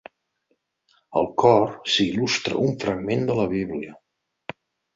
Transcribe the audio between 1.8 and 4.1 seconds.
s'hi il·lustra un fragment de la Bíblia.